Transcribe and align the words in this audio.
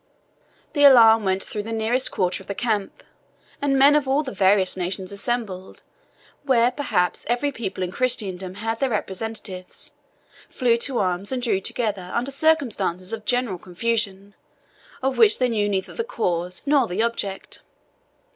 The 0.73 0.83
alarm 0.83 1.25
went 1.25 1.43
through 1.43 1.61
the 1.61 1.71
nearest 1.71 2.09
quarter 2.09 2.41
of 2.41 2.47
the 2.47 2.55
camp, 2.55 3.03
and 3.61 3.77
men 3.77 3.95
of 3.95 4.07
all 4.07 4.23
the 4.23 4.31
various 4.31 4.75
nations 4.75 5.11
assembled, 5.11 5.83
where, 6.41 6.71
perhaps, 6.71 7.23
every 7.29 7.51
people 7.51 7.83
in 7.83 7.91
Christendom 7.91 8.55
had 8.55 8.79
their 8.79 8.89
representatives, 8.89 9.93
flew 10.49 10.77
to 10.77 10.97
arms, 10.97 11.31
and 11.31 11.39
drew 11.39 11.61
together 11.61 12.09
under 12.15 12.31
circumstances 12.31 13.13
of 13.13 13.25
general 13.25 13.59
confusion, 13.59 14.33
of 15.03 15.19
which 15.19 15.37
they 15.37 15.49
knew 15.49 15.69
neither 15.69 15.93
the 15.93 16.03
cause 16.03 16.63
nor 16.65 16.87
the 16.87 17.03
object. 17.03 17.61